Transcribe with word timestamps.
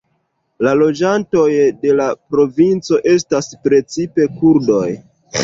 La 0.67 0.71
loĝantoj 0.77 1.43
de 1.83 1.91
la 1.99 2.07
provinco 2.37 2.99
estas 3.13 3.53
precipe 3.69 4.29
kurdoj. 4.41 4.83